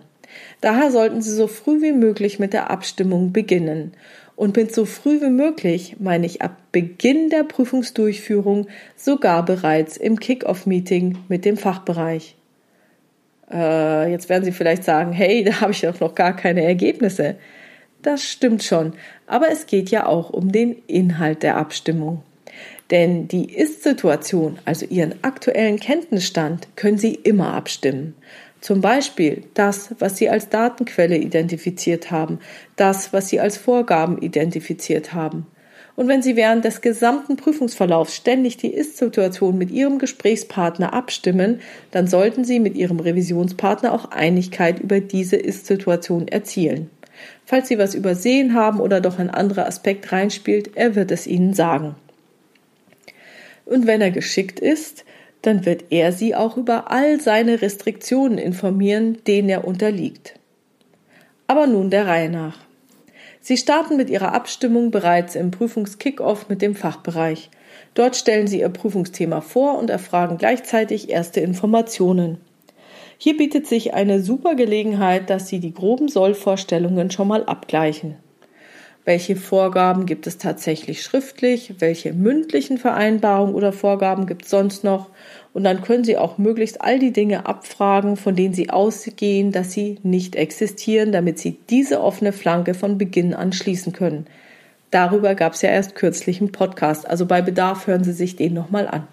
Daher 0.62 0.91
sollten 0.91 1.21
Sie 1.21 1.33
so 1.33 1.48
früh 1.48 1.81
wie 1.81 1.91
möglich 1.91 2.39
mit 2.39 2.53
der 2.53 2.69
Abstimmung 2.69 3.33
beginnen. 3.33 3.93
Und 4.36 4.55
mit 4.55 4.74
so 4.74 4.86
früh 4.86 5.19
wie 5.21 5.29
möglich 5.29 5.98
meine 6.00 6.25
ich 6.25 6.41
ab 6.41 6.55
Beginn 6.71 7.29
der 7.29 7.43
Prüfungsdurchführung 7.43 8.67
sogar 8.95 9.43
bereits 9.43 9.98
im 9.98 10.17
Kick-off-Meeting 10.17 11.17
mit 11.27 11.43
dem 11.43 11.57
Fachbereich. 11.57 12.38
Äh, 13.51 14.12
jetzt 14.12 14.29
werden 14.29 14.45
Sie 14.45 14.53
vielleicht 14.53 14.86
sagen, 14.86 15.12
hey, 15.12 15.43
da 15.43 15.59
habe 15.59 15.74
ich 15.74 15.81
doch 15.81 16.00
noch 16.00 16.15
gar 16.15 16.36
keine 16.36 16.63
Ergebnisse. 16.63 17.36
Das 18.01 18.24
stimmt 18.24 18.63
schon, 18.63 18.94
aber 19.27 19.51
es 19.51 19.65
geht 19.65 19.89
ja 19.91 20.06
auch 20.06 20.29
um 20.29 20.51
den 20.51 20.77
Inhalt 20.88 21.44
der 21.44 21.58
Abstimmung. 21.58 22.24
Denn 22.91 23.27
die 23.27 23.53
Ist-Situation, 23.53 24.58
also 24.65 24.86
Ihren 24.86 25.15
aktuellen 25.22 25.79
Kenntnisstand, 25.79 26.68
können 26.75 26.98
Sie 26.98 27.13
immer 27.13 27.53
abstimmen. 27.53 28.15
Zum 28.62 28.82
Beispiel 28.82 29.44
das, 29.53 29.96
was 30.00 30.18
Sie 30.18 30.29
als 30.29 30.50
Datenquelle 30.50 31.18
identifiziert 31.18 32.10
haben, 32.10 32.39
das, 32.75 33.13
was 33.13 33.29
Sie 33.29 33.39
als 33.39 33.58
Vorgaben 33.58 34.18
identifiziert 34.22 35.13
haben. 35.13 35.46
Und 35.96 36.08
wenn 36.08 36.22
Sie 36.22 36.38
während 36.38 36.63
des 36.63 36.79
gesamten 36.79 37.36
Prüfungsverlaufs 37.36 38.15
ständig 38.15 38.56
die 38.56 38.74
Ist-Situation 38.74 39.58
mit 39.58 39.70
Ihrem 39.70 40.00
Gesprächspartner 40.00 40.94
abstimmen, 40.94 41.60
dann 41.91 42.08
sollten 42.08 42.46
Sie 42.46 42.60
mit 42.60 42.75
Ihrem 42.75 43.01
Revisionspartner 43.01 43.94
auch 43.94 44.12
Einigkeit 44.12 44.79
über 44.79 45.01
diese 45.01 45.36
Ist-Situation 45.36 46.29
erzielen. 46.29 46.89
Falls 47.50 47.68
Sie 47.68 47.79
was 47.79 47.96
übersehen 47.96 48.53
haben 48.53 48.79
oder 48.79 49.01
doch 49.01 49.18
ein 49.18 49.32
anderer 49.32 49.65
Aspekt 49.65 50.12
reinspielt, 50.12 50.75
er 50.75 50.94
wird 50.94 51.10
es 51.10 51.25
Ihnen 51.25 51.56
sagen. 51.56 51.96
Und 53.65 53.88
wenn 53.88 54.01
er 54.01 54.12
geschickt 54.12 54.60
ist, 54.60 55.03
dann 55.41 55.65
wird 55.65 55.86
er 55.89 56.12
Sie 56.12 56.36
auch 56.36 56.58
über 56.58 56.91
all 56.91 57.20
seine 57.20 57.60
Restriktionen 57.60 58.38
informieren, 58.38 59.18
denen 59.25 59.50
er 59.50 59.65
unterliegt. 59.65 60.36
Aber 61.48 61.65
nun 61.65 61.89
der 61.89 62.06
Reihe 62.06 62.29
nach. 62.29 62.60
Sie 63.41 63.58
starten 63.58 63.98
mit 63.98 64.12
Ihrer 64.12 64.36
Abstimmung 64.36 64.91
bereits 64.91 65.34
im 65.34 65.50
Prüfungskickoff 65.50 66.50
mit 66.50 66.62
dem 66.62 66.75
Fachbereich. 66.75 67.50
Dort 67.96 68.15
stellen 68.15 68.46
Sie 68.46 68.60
Ihr 68.60 68.70
Prüfungsthema 68.70 69.41
vor 69.41 69.79
und 69.79 69.89
erfragen 69.89 70.38
gleichzeitig 70.38 71.10
erste 71.10 71.39
Informationen. 71.39 72.38
Hier 73.21 73.35
bietet 73.35 73.67
sich 73.67 73.93
eine 73.93 74.21
super 74.21 74.55
Gelegenheit, 74.55 75.29
dass 75.29 75.49
Sie 75.49 75.59
die 75.59 75.73
groben 75.73 76.07
Sollvorstellungen 76.07 77.11
schon 77.11 77.27
mal 77.27 77.43
abgleichen. 77.43 78.15
Welche 79.03 79.35
Vorgaben 79.35 80.05
gibt 80.05 80.25
es 80.25 80.38
tatsächlich 80.38 81.03
schriftlich? 81.03 81.73
Welche 81.79 82.13
mündlichen 82.13 82.77
Vereinbarungen 82.77 83.55
oder 83.55 83.73
Vorgaben 83.73 84.25
gibt 84.25 84.45
es 84.45 84.51
sonst 84.51 84.85
noch? 84.85 85.09
Und 85.51 85.65
dann 85.65 85.81
können 85.81 86.05
Sie 86.05 86.15
auch 86.15 86.38
möglichst 86.38 86.79
all 86.79 86.97
die 86.97 87.11
Dinge 87.11 87.45
abfragen, 87.45 88.15
von 88.15 88.38
denen 88.38 88.53
Sie 88.53 88.69
ausgehen, 88.69 89.51
dass 89.51 89.73
sie 89.73 89.97
nicht 90.01 90.38
existieren, 90.38 91.11
damit 91.11 91.39
Sie 91.39 91.57
diese 91.69 92.01
offene 92.01 92.31
Flanke 92.31 92.73
von 92.73 92.97
Beginn 92.97 93.33
an 93.33 93.51
schließen 93.51 93.91
können. 93.91 94.27
Darüber 94.91 95.35
gab 95.35 95.55
es 95.55 95.61
ja 95.61 95.71
erst 95.71 95.95
kürzlich 95.95 96.39
einen 96.39 96.53
Podcast, 96.53 97.05
also 97.05 97.25
bei 97.25 97.41
Bedarf 97.41 97.85
hören 97.85 98.05
Sie 98.05 98.13
sich 98.13 98.38
den 98.38 98.53
nochmal 98.53 98.88
an. 98.88 99.07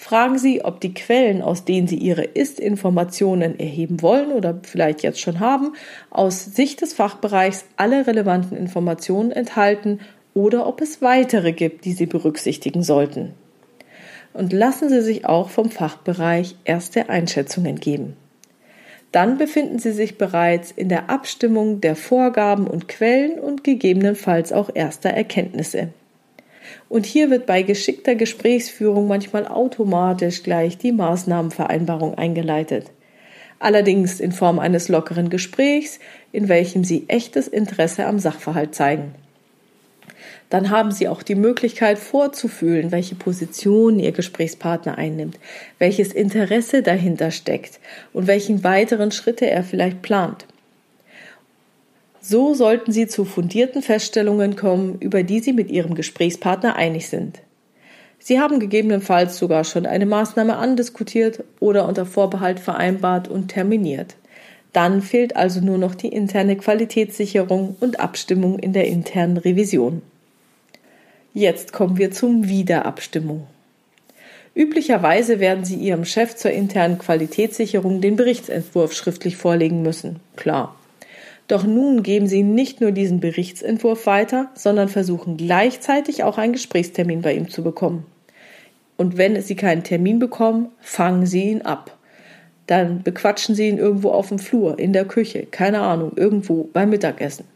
Fragen 0.00 0.38
Sie, 0.38 0.64
ob 0.64 0.80
die 0.80 0.94
Quellen, 0.94 1.42
aus 1.42 1.66
denen 1.66 1.86
Sie 1.86 1.98
Ihre 1.98 2.24
Ist-Informationen 2.24 3.60
erheben 3.60 4.00
wollen 4.00 4.32
oder 4.32 4.58
vielleicht 4.62 5.02
jetzt 5.02 5.20
schon 5.20 5.40
haben, 5.40 5.74
aus 6.08 6.42
Sicht 6.46 6.80
des 6.80 6.94
Fachbereichs 6.94 7.66
alle 7.76 8.06
relevanten 8.06 8.56
Informationen 8.56 9.30
enthalten 9.30 10.00
oder 10.32 10.66
ob 10.66 10.80
es 10.80 11.02
weitere 11.02 11.52
gibt, 11.52 11.84
die 11.84 11.92
Sie 11.92 12.06
berücksichtigen 12.06 12.82
sollten. 12.82 13.34
Und 14.32 14.54
lassen 14.54 14.88
Sie 14.88 15.02
sich 15.02 15.26
auch 15.26 15.50
vom 15.50 15.68
Fachbereich 15.68 16.56
erste 16.64 17.10
Einschätzungen 17.10 17.76
geben. 17.76 18.16
Dann 19.12 19.36
befinden 19.36 19.78
Sie 19.78 19.92
sich 19.92 20.16
bereits 20.16 20.70
in 20.70 20.88
der 20.88 21.10
Abstimmung 21.10 21.82
der 21.82 21.94
Vorgaben 21.94 22.66
und 22.66 22.88
Quellen 22.88 23.38
und 23.38 23.64
gegebenenfalls 23.64 24.50
auch 24.54 24.70
erster 24.72 25.10
Erkenntnisse. 25.10 25.90
Und 26.88 27.06
hier 27.06 27.30
wird 27.30 27.46
bei 27.46 27.62
geschickter 27.62 28.14
Gesprächsführung 28.14 29.06
manchmal 29.08 29.46
automatisch 29.46 30.42
gleich 30.42 30.78
die 30.78 30.92
Maßnahmenvereinbarung 30.92 32.14
eingeleitet. 32.14 32.86
Allerdings 33.58 34.20
in 34.20 34.32
Form 34.32 34.58
eines 34.58 34.88
lockeren 34.88 35.28
Gesprächs, 35.28 36.00
in 36.32 36.48
welchem 36.48 36.82
Sie 36.82 37.04
echtes 37.08 37.46
Interesse 37.46 38.06
am 38.06 38.18
Sachverhalt 38.18 38.74
zeigen. 38.74 39.14
Dann 40.48 40.70
haben 40.70 40.90
Sie 40.90 41.06
auch 41.06 41.22
die 41.22 41.36
Möglichkeit 41.36 41.98
vorzufühlen, 41.98 42.90
welche 42.90 43.14
Position 43.14 44.00
Ihr 44.00 44.12
Gesprächspartner 44.12 44.98
einnimmt, 44.98 45.38
welches 45.78 46.12
Interesse 46.12 46.82
dahinter 46.82 47.30
steckt 47.30 47.78
und 48.12 48.26
welchen 48.26 48.64
weiteren 48.64 49.12
Schritte 49.12 49.48
er 49.48 49.62
vielleicht 49.62 50.02
plant. 50.02 50.46
So 52.30 52.54
sollten 52.54 52.92
Sie 52.92 53.08
zu 53.08 53.24
fundierten 53.24 53.82
Feststellungen 53.82 54.54
kommen, 54.54 54.98
über 55.00 55.24
die 55.24 55.40
Sie 55.40 55.52
mit 55.52 55.68
Ihrem 55.68 55.96
Gesprächspartner 55.96 56.76
einig 56.76 57.08
sind. 57.08 57.40
Sie 58.20 58.38
haben 58.38 58.60
gegebenenfalls 58.60 59.36
sogar 59.36 59.64
schon 59.64 59.84
eine 59.84 60.06
Maßnahme 60.06 60.56
andiskutiert 60.56 61.42
oder 61.58 61.88
unter 61.88 62.06
Vorbehalt 62.06 62.60
vereinbart 62.60 63.26
und 63.26 63.48
terminiert. 63.48 64.14
Dann 64.72 65.02
fehlt 65.02 65.34
also 65.34 65.60
nur 65.60 65.76
noch 65.76 65.96
die 65.96 66.06
interne 66.06 66.54
Qualitätssicherung 66.54 67.74
und 67.80 67.98
Abstimmung 67.98 68.60
in 68.60 68.72
der 68.72 68.86
internen 68.86 69.36
Revision. 69.36 70.00
Jetzt 71.34 71.72
kommen 71.72 71.98
wir 71.98 72.12
zum 72.12 72.46
Wiederabstimmung. 72.46 73.48
Üblicherweise 74.54 75.40
werden 75.40 75.64
Sie 75.64 75.74
Ihrem 75.74 76.04
Chef 76.04 76.36
zur 76.36 76.52
internen 76.52 76.98
Qualitätssicherung 76.98 78.00
den 78.00 78.14
Berichtsentwurf 78.14 78.92
schriftlich 78.92 79.36
vorlegen 79.36 79.82
müssen. 79.82 80.20
Klar. 80.36 80.76
Doch 81.50 81.64
nun 81.64 82.04
geben 82.04 82.28
Sie 82.28 82.44
nicht 82.44 82.80
nur 82.80 82.92
diesen 82.92 83.18
Berichtsentwurf 83.18 84.06
weiter, 84.06 84.50
sondern 84.54 84.88
versuchen 84.88 85.36
gleichzeitig 85.36 86.22
auch 86.22 86.38
einen 86.38 86.52
Gesprächstermin 86.52 87.22
bei 87.22 87.34
ihm 87.34 87.50
zu 87.50 87.64
bekommen. 87.64 88.06
Und 88.96 89.16
wenn 89.16 89.42
Sie 89.42 89.56
keinen 89.56 89.82
Termin 89.82 90.20
bekommen, 90.20 90.68
fangen 90.78 91.26
Sie 91.26 91.50
ihn 91.50 91.62
ab. 91.62 91.98
Dann 92.68 93.02
bequatschen 93.02 93.56
Sie 93.56 93.66
ihn 93.66 93.78
irgendwo 93.78 94.10
auf 94.10 94.28
dem 94.28 94.38
Flur, 94.38 94.78
in 94.78 94.92
der 94.92 95.04
Küche, 95.04 95.44
keine 95.50 95.80
Ahnung, 95.80 96.12
irgendwo 96.14 96.70
beim 96.72 96.90
Mittagessen. 96.90 97.46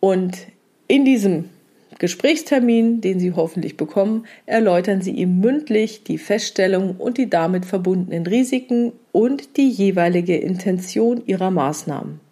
Und 0.00 0.38
in 0.86 1.04
diesem 1.04 1.50
Gesprächstermin, 1.98 3.02
den 3.02 3.20
Sie 3.20 3.32
hoffentlich 3.32 3.76
bekommen, 3.76 4.24
erläutern 4.46 5.02
Sie 5.02 5.10
ihm 5.10 5.40
mündlich 5.40 6.02
die 6.02 6.16
Feststellung 6.16 6.96
und 6.96 7.18
die 7.18 7.28
damit 7.28 7.66
verbundenen 7.66 8.26
Risiken 8.26 8.92
und 9.12 9.58
die 9.58 9.68
jeweilige 9.68 10.38
Intention 10.38 11.20
Ihrer 11.26 11.50
Maßnahmen. 11.50 12.26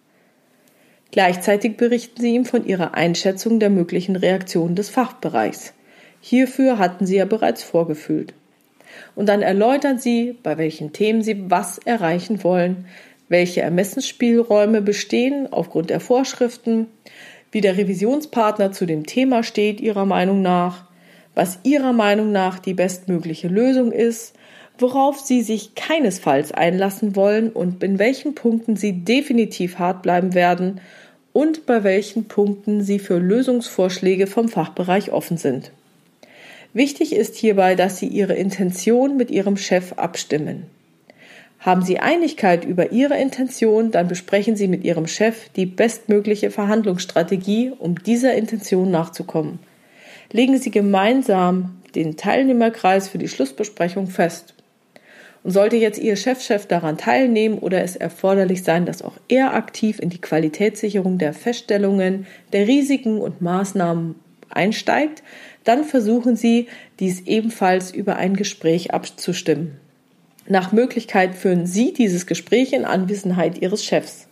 Gleichzeitig 1.11 1.77
berichten 1.77 2.21
Sie 2.21 2.33
ihm 2.35 2.45
von 2.45 2.65
Ihrer 2.65 2.93
Einschätzung 2.93 3.59
der 3.59 3.69
möglichen 3.69 4.15
Reaktion 4.15 4.75
des 4.75 4.89
Fachbereichs. 4.89 5.73
Hierfür 6.19 6.77
hatten 6.77 7.05
Sie 7.05 7.17
ja 7.17 7.25
bereits 7.25 7.63
vorgefühlt. 7.63 8.33
Und 9.15 9.27
dann 9.29 9.41
erläutern 9.41 9.99
Sie, 9.99 10.37
bei 10.43 10.57
welchen 10.57 10.93
Themen 10.93 11.21
Sie 11.21 11.49
was 11.49 11.77
erreichen 11.79 12.43
wollen, 12.43 12.85
welche 13.29 13.61
Ermessensspielräume 13.61 14.81
bestehen 14.81 15.51
aufgrund 15.51 15.89
der 15.89 15.99
Vorschriften, 15.99 16.87
wie 17.51 17.61
der 17.61 17.77
Revisionspartner 17.77 18.71
zu 18.71 18.85
dem 18.85 19.05
Thema 19.05 19.43
steht 19.43 19.79
Ihrer 19.81 20.05
Meinung 20.05 20.41
nach, 20.41 20.85
was 21.35 21.59
Ihrer 21.63 21.93
Meinung 21.93 22.31
nach 22.31 22.59
die 22.59 22.73
bestmögliche 22.73 23.47
Lösung 23.47 23.91
ist, 23.91 24.36
worauf 24.79 25.19
Sie 25.19 25.41
sich 25.41 25.75
keinesfalls 25.75 26.51
einlassen 26.51 27.15
wollen 27.15 27.49
und 27.49 27.83
in 27.83 27.99
welchen 27.99 28.35
Punkten 28.35 28.75
Sie 28.75 28.93
definitiv 28.93 29.79
hart 29.79 30.01
bleiben 30.01 30.33
werden 30.33 30.81
und 31.33 31.65
bei 31.65 31.83
welchen 31.83 32.27
Punkten 32.27 32.81
Sie 32.81 32.99
für 32.99 33.17
Lösungsvorschläge 33.17 34.27
vom 34.27 34.49
Fachbereich 34.49 35.11
offen 35.11 35.37
sind. 35.37 35.71
Wichtig 36.73 37.13
ist 37.15 37.35
hierbei, 37.35 37.75
dass 37.75 37.97
Sie 37.97 38.07
Ihre 38.07 38.33
Intention 38.33 39.17
mit 39.17 39.31
Ihrem 39.31 39.57
Chef 39.57 39.93
abstimmen. 39.93 40.67
Haben 41.59 41.81
Sie 41.81 41.99
Einigkeit 41.99 42.65
über 42.65 42.91
Ihre 42.91 43.17
Intention, 43.17 43.91
dann 43.91 44.07
besprechen 44.07 44.55
Sie 44.55 44.67
mit 44.67 44.83
Ihrem 44.83 45.07
Chef 45.07 45.49
die 45.55 45.65
bestmögliche 45.65 46.51
Verhandlungsstrategie, 46.51 47.71
um 47.77 47.95
dieser 48.03 48.35
Intention 48.35 48.91
nachzukommen. 48.91 49.59
Legen 50.31 50.57
Sie 50.57 50.71
gemeinsam 50.71 51.81
den 51.95 52.15
Teilnehmerkreis 52.17 53.07
für 53.09 53.17
die 53.17 53.27
Schlussbesprechung 53.27 54.07
fest. 54.07 54.53
Und 55.43 55.51
sollte 55.51 55.75
jetzt 55.77 55.99
Ihr 55.99 56.15
Chefchef 56.15 56.63
-Chef 56.63 56.67
daran 56.67 56.97
teilnehmen 56.97 57.59
oder 57.59 57.81
es 57.83 57.95
erforderlich 57.95 58.63
sein, 58.63 58.85
dass 58.85 59.01
auch 59.01 59.17
er 59.27 59.53
aktiv 59.53 59.99
in 59.99 60.09
die 60.09 60.21
Qualitätssicherung 60.21 61.17
der 61.17 61.33
Feststellungen, 61.33 62.27
der 62.53 62.67
Risiken 62.67 63.19
und 63.19 63.41
Maßnahmen 63.41 64.15
einsteigt, 64.49 65.23
dann 65.63 65.83
versuchen 65.83 66.35
Sie, 66.35 66.67
dies 66.99 67.21
ebenfalls 67.21 67.91
über 67.91 68.15
ein 68.15 68.35
Gespräch 68.35 68.93
abzustimmen. 68.93 69.77
Nach 70.47 70.71
Möglichkeit 70.71 71.35
führen 71.35 71.65
Sie 71.65 71.93
dieses 71.93 72.25
Gespräch 72.25 72.71
in 72.71 72.85
Anwesenheit 72.85 73.61
Ihres 73.61 73.83
Chefs. 73.83 74.27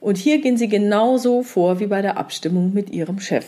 Und 0.00 0.18
hier 0.18 0.40
gehen 0.40 0.56
Sie 0.56 0.68
genauso 0.68 1.42
vor 1.42 1.80
wie 1.80 1.86
bei 1.86 2.02
der 2.02 2.18
Abstimmung 2.18 2.74
mit 2.74 2.90
Ihrem 2.90 3.20
Chef. 3.20 3.46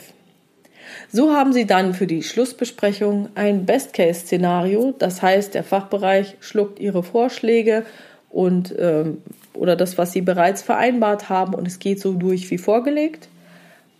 So 1.10 1.32
haben 1.32 1.52
Sie 1.52 1.66
dann 1.66 1.94
für 1.94 2.06
die 2.06 2.22
Schlussbesprechung 2.22 3.28
ein 3.34 3.66
Best-Case-Szenario, 3.66 4.94
das 4.98 5.22
heißt, 5.22 5.54
der 5.54 5.64
Fachbereich 5.64 6.36
schluckt 6.40 6.78
Ihre 6.78 7.02
Vorschläge 7.02 7.84
und 8.30 8.74
ähm, 8.78 9.18
oder 9.54 9.76
das, 9.76 9.98
was 9.98 10.12
Sie 10.12 10.22
bereits 10.22 10.62
vereinbart 10.62 11.28
haben, 11.28 11.54
und 11.54 11.68
es 11.68 11.78
geht 11.78 12.00
so 12.00 12.14
durch 12.14 12.50
wie 12.50 12.58
vorgelegt. 12.58 13.28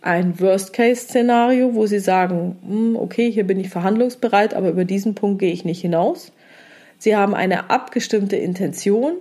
Ein 0.01 0.39
Worst-Case-Szenario, 0.39 1.75
wo 1.75 1.85
Sie 1.85 1.99
sagen, 1.99 2.57
hm, 2.67 2.95
okay, 2.95 3.31
hier 3.31 3.45
bin 3.45 3.59
ich 3.59 3.69
verhandlungsbereit, 3.69 4.53
aber 4.53 4.69
über 4.69 4.85
diesen 4.85 5.15
Punkt 5.15 5.39
gehe 5.39 5.53
ich 5.53 5.63
nicht 5.63 5.81
hinaus. 5.81 6.31
Sie 6.97 7.15
haben 7.15 7.35
eine 7.35 7.69
abgestimmte 7.69 8.35
Intention 8.35 9.13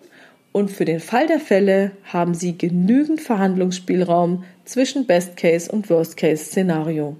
und 0.52 0.70
für 0.70 0.84
den 0.84 1.00
Fall 1.00 1.26
der 1.26 1.40
Fälle 1.40 1.92
haben 2.04 2.34
Sie 2.34 2.56
genügend 2.56 3.20
Verhandlungsspielraum 3.20 4.44
zwischen 4.64 5.06
Best 5.06 5.36
Case 5.36 5.70
und 5.70 5.88
Worst 5.90 6.16
Case 6.16 6.44
Szenario. 6.44 7.16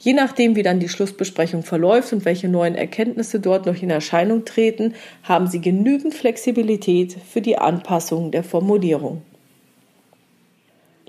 Je 0.00 0.14
nachdem, 0.14 0.56
wie 0.56 0.62
dann 0.62 0.80
die 0.80 0.88
Schlussbesprechung 0.88 1.62
verläuft 1.62 2.14
und 2.14 2.24
welche 2.24 2.48
neuen 2.48 2.74
Erkenntnisse 2.74 3.38
dort 3.38 3.66
noch 3.66 3.82
in 3.82 3.90
Erscheinung 3.90 4.46
treten, 4.46 4.94
haben 5.22 5.46
Sie 5.46 5.60
genügend 5.60 6.14
Flexibilität 6.14 7.14
für 7.30 7.42
die 7.42 7.58
Anpassung 7.58 8.30
der 8.30 8.42
Formulierung. 8.42 9.20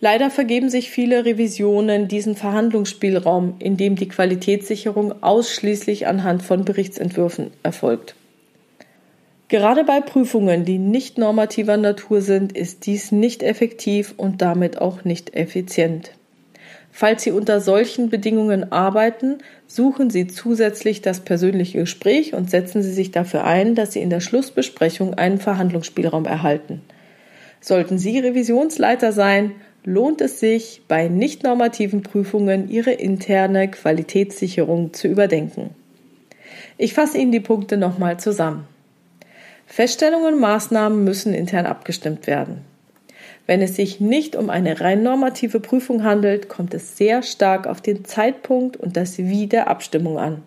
Leider 0.01 0.29
vergeben 0.29 0.69
sich 0.69 0.89
viele 0.89 1.23
Revisionen 1.23 2.09
diesen 2.09 2.35
Verhandlungsspielraum, 2.35 3.55
in 3.59 3.77
dem 3.77 3.95
die 3.95 4.09
Qualitätssicherung 4.09 5.23
ausschließlich 5.23 6.07
anhand 6.07 6.43
von 6.43 6.65
Berichtsentwürfen 6.65 7.51
erfolgt. 7.63 8.15
Gerade 9.47 9.85
bei 9.85 10.01
Prüfungen, 10.01 10.65
die 10.65 10.79
nicht 10.79 11.17
normativer 11.17 11.77
Natur 11.77 12.21
sind, 12.21 12.51
ist 12.57 12.85
dies 12.87 13.11
nicht 13.13 13.41
effektiv 13.41 14.15
und 14.17 14.41
damit 14.41 14.81
auch 14.81 15.05
nicht 15.05 15.33
effizient. 15.33 16.11
Falls 16.91 17.23
Sie 17.23 17.31
unter 17.31 17.61
solchen 17.61 18.09
Bedingungen 18.09 18.71
arbeiten, 18.71 19.37
suchen 19.65 20.09
Sie 20.09 20.27
zusätzlich 20.27 21.01
das 21.01 21.21
persönliche 21.21 21.79
Gespräch 21.79 22.33
und 22.33 22.49
setzen 22.49 22.83
Sie 22.83 22.91
sich 22.91 23.11
dafür 23.11 23.45
ein, 23.45 23.75
dass 23.75 23.93
Sie 23.93 24.01
in 24.01 24.09
der 24.09 24.19
Schlussbesprechung 24.19 25.13
einen 25.13 25.39
Verhandlungsspielraum 25.39 26.25
erhalten. 26.25 26.81
Sollten 27.61 27.97
Sie 27.97 28.19
Revisionsleiter 28.19 29.13
sein, 29.13 29.53
lohnt 29.83 30.19
es 30.21 30.39
sich, 30.39 30.81
bei 30.87 31.07
nicht 31.07 31.43
normativen 31.43 32.03
Prüfungen 32.03 32.69
Ihre 32.69 32.91
interne 32.91 33.69
Qualitätssicherung 33.69 34.93
zu 34.93 35.07
überdenken. 35.07 35.71
Ich 36.77 36.93
fasse 36.93 37.17
Ihnen 37.17 37.31
die 37.31 37.39
Punkte 37.39 37.77
nochmal 37.77 38.19
zusammen. 38.19 38.67
Feststellungen 39.65 40.33
und 40.33 40.39
Maßnahmen 40.41 41.03
müssen 41.03 41.33
intern 41.33 41.65
abgestimmt 41.65 42.27
werden. 42.27 42.65
Wenn 43.47 43.61
es 43.61 43.75
sich 43.75 43.99
nicht 43.99 44.35
um 44.35 44.49
eine 44.49 44.81
rein 44.81 45.03
normative 45.03 45.59
Prüfung 45.59 46.03
handelt, 46.03 46.47
kommt 46.47 46.73
es 46.73 46.97
sehr 46.97 47.23
stark 47.23 47.67
auf 47.67 47.81
den 47.81 48.05
Zeitpunkt 48.05 48.77
und 48.77 48.95
das 48.97 49.17
Wie 49.17 49.47
der 49.47 49.67
Abstimmung 49.67 50.17
an. 50.17 50.43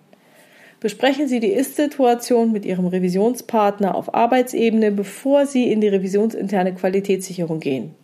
Besprechen 0.80 1.28
Sie 1.28 1.40
die 1.40 1.52
Ist-Situation 1.52 2.52
mit 2.52 2.66
Ihrem 2.66 2.86
Revisionspartner 2.86 3.94
auf 3.94 4.14
Arbeitsebene, 4.14 4.92
bevor 4.92 5.46
Sie 5.46 5.72
in 5.72 5.80
die 5.80 5.88
revisionsinterne 5.88 6.74
Qualitätssicherung 6.74 7.58
gehen. 7.58 7.94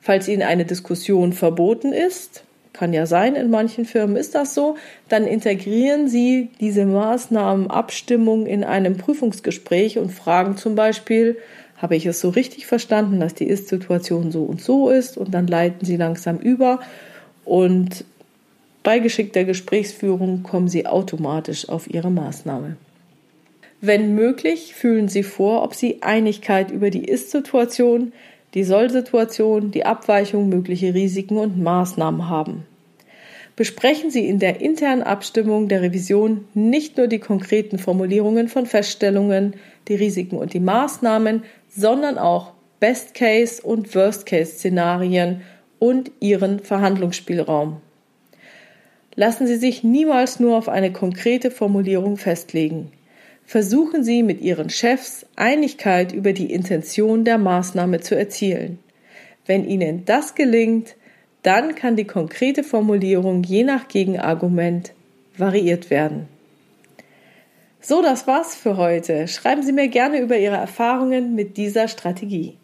Falls 0.00 0.28
Ihnen 0.28 0.42
eine 0.42 0.64
Diskussion 0.64 1.32
verboten 1.32 1.92
ist, 1.92 2.42
kann 2.72 2.92
ja 2.92 3.06
sein, 3.06 3.34
in 3.34 3.50
manchen 3.50 3.84
Firmen 3.84 4.16
ist 4.16 4.34
das 4.34 4.54
so, 4.54 4.76
dann 5.08 5.26
integrieren 5.26 6.08
Sie 6.08 6.50
diese 6.60 6.86
Maßnahmenabstimmung 6.86 8.46
in 8.46 8.62
einem 8.62 8.96
Prüfungsgespräch 8.96 9.98
und 9.98 10.10
fragen 10.10 10.56
zum 10.56 10.74
Beispiel, 10.74 11.36
habe 11.78 11.96
ich 11.96 12.06
es 12.06 12.20
so 12.20 12.28
richtig 12.28 12.66
verstanden, 12.66 13.20
dass 13.20 13.34
die 13.34 13.46
Ist-Situation 13.46 14.30
so 14.30 14.44
und 14.44 14.60
so 14.60 14.90
ist 14.90 15.16
und 15.16 15.32
dann 15.32 15.46
leiten 15.46 15.86
Sie 15.86 15.96
langsam 15.96 16.38
über 16.38 16.80
und 17.44 18.04
bei 18.82 18.98
geschickter 18.98 19.44
Gesprächsführung 19.44 20.42
kommen 20.42 20.68
Sie 20.68 20.86
automatisch 20.86 21.68
auf 21.68 21.92
Ihre 21.92 22.10
Maßnahme. 22.10 22.76
Wenn 23.80 24.14
möglich, 24.14 24.74
fühlen 24.74 25.08
Sie 25.08 25.22
vor, 25.22 25.62
ob 25.62 25.74
Sie 25.74 26.02
Einigkeit 26.02 26.70
über 26.70 26.90
die 26.90 27.04
Ist-Situation, 27.04 28.12
die 28.54 28.64
Soll-Situation, 28.64 29.70
die 29.70 29.84
Abweichung, 29.84 30.48
mögliche 30.48 30.94
Risiken 30.94 31.36
und 31.36 31.62
Maßnahmen 31.62 32.28
haben. 32.28 32.64
Besprechen 33.58 34.12
Sie 34.12 34.28
in 34.28 34.38
der 34.38 34.60
internen 34.60 35.02
Abstimmung 35.02 35.66
der 35.66 35.82
Revision 35.82 36.46
nicht 36.54 36.96
nur 36.96 37.08
die 37.08 37.18
konkreten 37.18 37.80
Formulierungen 37.80 38.46
von 38.46 38.66
Feststellungen, 38.66 39.56
die 39.88 39.96
Risiken 39.96 40.36
und 40.36 40.54
die 40.54 40.60
Maßnahmen, 40.60 41.42
sondern 41.68 42.18
auch 42.18 42.52
Best-Case- 42.78 43.60
und 43.60 43.92
Worst-Case-Szenarien 43.96 45.40
und 45.80 46.12
Ihren 46.20 46.60
Verhandlungsspielraum. 46.60 47.78
Lassen 49.16 49.48
Sie 49.48 49.56
sich 49.56 49.82
niemals 49.82 50.38
nur 50.38 50.56
auf 50.56 50.68
eine 50.68 50.92
konkrete 50.92 51.50
Formulierung 51.50 52.16
festlegen 52.16 52.92
versuchen 53.44 54.04
Sie 54.04 54.22
mit 54.22 54.42
Ihren 54.42 54.68
Chefs 54.68 55.24
Einigkeit 55.34 56.12
über 56.12 56.34
die 56.34 56.52
Intention 56.52 57.24
der 57.24 57.38
Maßnahme 57.38 58.00
zu 58.00 58.14
erzielen. 58.14 58.78
Wenn 59.46 59.64
Ihnen 59.66 60.04
das 60.04 60.34
gelingt, 60.34 60.96
dann 61.48 61.74
kann 61.74 61.96
die 61.96 62.04
konkrete 62.04 62.62
Formulierung 62.62 63.42
je 63.42 63.64
nach 63.64 63.88
Gegenargument 63.88 64.92
variiert 65.38 65.88
werden. 65.88 66.28
So, 67.80 68.02
das 68.02 68.26
war's 68.26 68.54
für 68.54 68.76
heute. 68.76 69.26
Schreiben 69.28 69.62
Sie 69.62 69.72
mir 69.72 69.88
gerne 69.88 70.20
über 70.20 70.36
Ihre 70.36 70.58
Erfahrungen 70.58 71.34
mit 71.34 71.56
dieser 71.56 71.88
Strategie. 71.88 72.58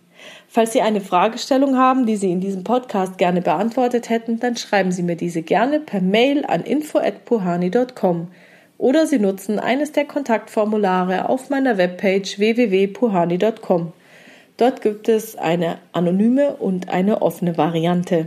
Falls 0.49 0.75
Sie 0.75 0.83
eine 0.83 1.01
Fragestellung 1.01 1.79
haben, 1.79 2.05
die 2.05 2.17
Sie 2.17 2.31
in 2.31 2.43
diesem 2.43 2.63
Podcast 2.63 3.17
gerne 3.17 3.41
beantwortet 3.41 4.11
hätten, 4.11 4.39
dann 4.39 4.55
schreiben 4.59 4.93
Sie 4.93 5.03
mir 5.03 5.17
diese 5.17 5.41
gerne 5.41 5.81
per 5.81 6.03
Mail 6.03 6.45
an 6.45 6.63
info@puhani.com 6.63 8.29
oder 8.77 9.07
Sie 9.07 9.19
nutzen 9.19 9.59
eines 9.59 9.93
der 9.93 10.05
Kontaktformulare 10.05 11.31
auf 11.31 11.49
meiner 11.49 11.79
Webpage 11.79 12.39
www.puhani.com. 12.39 13.95
Dort 14.59 14.83
gibt 14.83 15.09
es 15.09 15.37
eine 15.37 15.79
anonyme 15.93 16.57
und 16.57 16.91
eine 16.91 17.23
offene 17.23 17.57
Variante. 17.57 18.27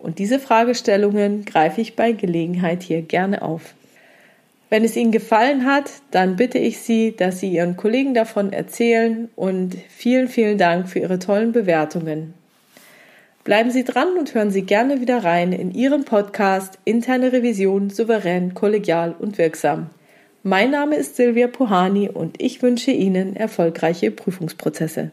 Und 0.00 0.18
diese 0.18 0.40
Fragestellungen 0.40 1.44
greife 1.44 1.80
ich 1.80 1.94
bei 1.94 2.12
Gelegenheit 2.12 2.82
hier 2.82 3.02
gerne 3.02 3.42
auf. 3.42 3.74
Wenn 4.70 4.84
es 4.84 4.96
Ihnen 4.96 5.10
gefallen 5.12 5.66
hat, 5.66 5.90
dann 6.10 6.36
bitte 6.36 6.58
ich 6.58 6.78
Sie, 6.78 7.14
dass 7.16 7.40
Sie 7.40 7.50
Ihren 7.50 7.76
Kollegen 7.76 8.14
davon 8.14 8.52
erzählen 8.52 9.28
und 9.36 9.76
vielen, 9.88 10.28
vielen 10.28 10.58
Dank 10.58 10.88
für 10.88 11.00
Ihre 11.00 11.18
tollen 11.18 11.52
Bewertungen. 11.52 12.34
Bleiben 13.42 13.70
Sie 13.70 13.84
dran 13.84 14.16
und 14.16 14.32
hören 14.34 14.50
Sie 14.50 14.62
gerne 14.62 15.00
wieder 15.00 15.24
rein 15.24 15.52
in 15.52 15.74
Ihren 15.74 16.04
Podcast 16.04 16.78
Interne 16.84 17.32
Revision 17.32 17.90
souverän, 17.90 18.54
kollegial 18.54 19.14
und 19.18 19.38
wirksam. 19.38 19.90
Mein 20.42 20.70
Name 20.70 20.96
ist 20.96 21.16
Silvia 21.16 21.48
Puhani 21.48 22.08
und 22.08 22.40
ich 22.40 22.62
wünsche 22.62 22.92
Ihnen 22.92 23.34
erfolgreiche 23.34 24.10
Prüfungsprozesse. 24.10 25.10